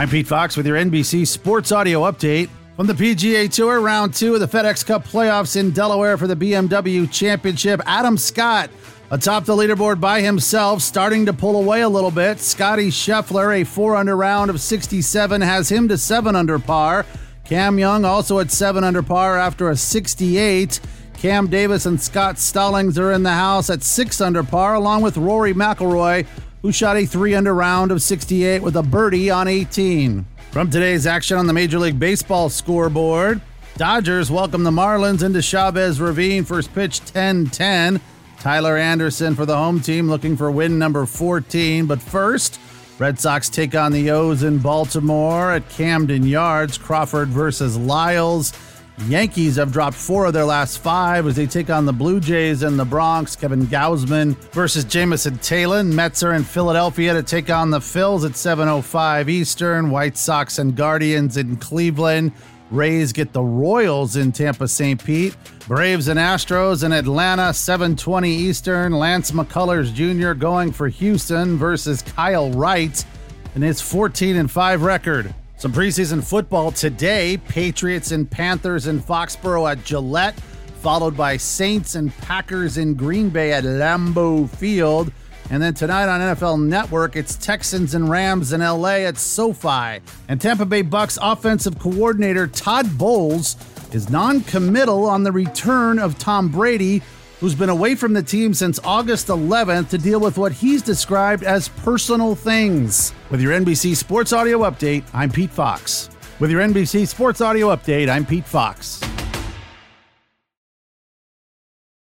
I'm 0.00 0.08
Pete 0.08 0.26
Fox 0.26 0.56
with 0.56 0.66
your 0.66 0.78
NBC 0.78 1.26
Sports 1.26 1.72
Audio 1.72 2.10
Update. 2.10 2.48
From 2.74 2.86
the 2.86 2.94
PGA 2.94 3.52
Tour, 3.52 3.82
round 3.82 4.14
two 4.14 4.32
of 4.32 4.40
the 4.40 4.48
FedEx 4.48 4.86
Cup 4.86 5.04
playoffs 5.04 5.56
in 5.56 5.72
Delaware 5.72 6.16
for 6.16 6.26
the 6.26 6.34
BMW 6.34 7.12
Championship, 7.12 7.82
Adam 7.84 8.16
Scott 8.16 8.70
atop 9.10 9.44
the 9.44 9.54
leaderboard 9.54 10.00
by 10.00 10.22
himself, 10.22 10.80
starting 10.80 11.26
to 11.26 11.34
pull 11.34 11.60
away 11.60 11.82
a 11.82 11.88
little 11.90 12.10
bit. 12.10 12.40
Scottie 12.40 12.88
Scheffler, 12.88 13.60
a 13.60 13.64
four 13.64 13.94
under 13.94 14.16
round 14.16 14.48
of 14.48 14.58
67, 14.58 15.42
has 15.42 15.70
him 15.70 15.86
to 15.88 15.98
seven 15.98 16.34
under 16.34 16.58
par. 16.58 17.04
Cam 17.44 17.78
Young 17.78 18.06
also 18.06 18.38
at 18.38 18.50
seven 18.50 18.82
under 18.82 19.02
par 19.02 19.36
after 19.36 19.68
a 19.68 19.76
68. 19.76 20.80
Cam 21.18 21.46
Davis 21.48 21.84
and 21.84 22.00
Scott 22.00 22.38
Stallings 22.38 22.98
are 22.98 23.12
in 23.12 23.22
the 23.22 23.34
house 23.34 23.68
at 23.68 23.82
six 23.82 24.22
under 24.22 24.42
par, 24.42 24.76
along 24.76 25.02
with 25.02 25.18
Rory 25.18 25.52
McIlroy, 25.52 26.26
who 26.62 26.72
shot 26.72 26.96
a 26.96 27.06
three 27.06 27.34
under 27.34 27.54
round 27.54 27.90
of 27.90 28.02
68 28.02 28.62
with 28.62 28.76
a 28.76 28.82
birdie 28.82 29.30
on 29.30 29.48
18. 29.48 30.26
From 30.50 30.70
today's 30.70 31.06
action 31.06 31.36
on 31.36 31.46
the 31.46 31.52
Major 31.52 31.78
League 31.78 31.98
Baseball 31.98 32.48
scoreboard, 32.48 33.40
Dodgers 33.76 34.30
welcome 34.30 34.64
the 34.64 34.70
Marlins 34.70 35.22
into 35.22 35.40
Chavez 35.40 36.00
Ravine. 36.00 36.44
First 36.44 36.74
pitch 36.74 37.00
10 37.00 37.46
10. 37.46 38.00
Tyler 38.38 38.76
Anderson 38.76 39.34
for 39.34 39.46
the 39.46 39.56
home 39.56 39.80
team 39.80 40.08
looking 40.08 40.36
for 40.36 40.50
win 40.50 40.78
number 40.78 41.06
14. 41.06 41.86
But 41.86 42.02
first, 42.02 42.60
Red 42.98 43.18
Sox 43.18 43.48
take 43.48 43.74
on 43.74 43.92
the 43.92 44.10
O's 44.10 44.42
in 44.42 44.58
Baltimore 44.58 45.52
at 45.52 45.68
Camden 45.70 46.26
Yards. 46.26 46.76
Crawford 46.76 47.28
versus 47.28 47.78
Lyles. 47.78 48.52
Yankees 49.08 49.56
have 49.56 49.72
dropped 49.72 49.96
four 49.96 50.26
of 50.26 50.32
their 50.32 50.44
last 50.44 50.78
five 50.78 51.26
as 51.26 51.34
they 51.34 51.46
take 51.46 51.70
on 51.70 51.86
the 51.86 51.92
Blue 51.92 52.20
Jays 52.20 52.62
in 52.62 52.76
the 52.76 52.84
Bronx. 52.84 53.34
Kevin 53.34 53.66
Gausman 53.66 54.36
versus 54.52 54.84
Jameson 54.84 55.38
Taillon. 55.38 55.92
Mets 55.92 56.22
are 56.22 56.34
in 56.34 56.44
Philadelphia 56.44 57.14
to 57.14 57.22
take 57.22 57.48
on 57.48 57.70
the 57.70 57.78
Phils 57.78 58.26
at 58.26 58.32
7.05 58.32 59.28
Eastern. 59.28 59.90
White 59.90 60.18
Sox 60.18 60.58
and 60.58 60.76
Guardians 60.76 61.38
in 61.38 61.56
Cleveland. 61.56 62.32
Rays 62.70 63.12
get 63.12 63.32
the 63.32 63.42
Royals 63.42 64.16
in 64.16 64.32
Tampa 64.32 64.68
St. 64.68 65.02
Pete. 65.02 65.36
Braves 65.66 66.08
and 66.08 66.20
Astros 66.20 66.84
in 66.84 66.92
Atlanta, 66.92 67.52
720 67.52 68.30
Eastern. 68.30 68.92
Lance 68.92 69.30
McCullers 69.30 69.92
Jr. 69.92 70.34
going 70.38 70.72
for 70.72 70.88
Houston 70.88 71.56
versus 71.56 72.02
Kyle 72.02 72.50
Wright 72.50 73.04
in 73.56 73.62
his 73.62 73.80
14 73.80 74.36
and 74.36 74.50
5 74.50 74.82
record. 74.82 75.34
Some 75.60 75.74
preseason 75.74 76.24
football 76.24 76.72
today 76.72 77.36
Patriots 77.36 78.12
and 78.12 78.30
Panthers 78.30 78.86
in 78.86 78.98
Foxborough 78.98 79.70
at 79.70 79.84
Gillette, 79.84 80.40
followed 80.80 81.14
by 81.14 81.36
Saints 81.36 81.96
and 81.96 82.16
Packers 82.16 82.78
in 82.78 82.94
Green 82.94 83.28
Bay 83.28 83.52
at 83.52 83.64
Lambeau 83.64 84.48
Field. 84.48 85.12
And 85.50 85.62
then 85.62 85.74
tonight 85.74 86.08
on 86.08 86.34
NFL 86.34 86.66
Network, 86.66 87.14
it's 87.14 87.36
Texans 87.36 87.94
and 87.94 88.08
Rams 88.08 88.54
in 88.54 88.62
LA 88.62 89.00
at 89.00 89.18
SoFi. 89.18 90.00
And 90.28 90.40
Tampa 90.40 90.64
Bay 90.64 90.80
Bucks 90.80 91.18
offensive 91.20 91.78
coordinator 91.78 92.46
Todd 92.46 92.96
Bowles 92.96 93.56
is 93.92 94.08
non 94.08 94.40
committal 94.40 95.04
on 95.04 95.24
the 95.24 95.32
return 95.32 95.98
of 95.98 96.18
Tom 96.18 96.48
Brady, 96.48 97.02
who's 97.40 97.54
been 97.54 97.70
away 97.70 97.94
from 97.94 98.12
the 98.12 98.22
team 98.22 98.54
since 98.54 98.78
August 98.84 99.28
11th 99.28 99.88
to 99.88 99.98
deal 99.98 100.20
with 100.20 100.38
what 100.38 100.52
he's 100.52 100.82
described 100.82 101.42
as 101.42 101.68
personal 101.68 102.34
things. 102.34 103.12
With 103.30 103.40
your 103.40 103.52
NBC 103.52 103.96
Sports 103.96 104.32
Audio 104.32 104.60
Update, 104.60 105.04
I'm 105.12 105.30
Pete 105.30 105.50
Fox. 105.50 106.10
With 106.38 106.50
your 106.50 106.60
NBC 106.60 107.08
Sports 107.08 107.40
Audio 107.40 107.74
Update, 107.74 108.08
I'm 108.08 108.24
Pete 108.24 108.46
Fox. 108.46 109.00